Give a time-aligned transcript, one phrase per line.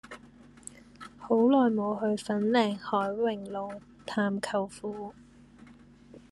[1.19, 5.13] 好耐無去粉嶺凱榮路探舅父